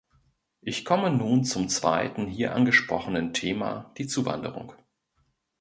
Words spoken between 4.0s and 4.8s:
Zuwanderung.